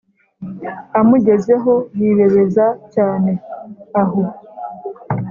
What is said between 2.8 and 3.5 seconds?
cyane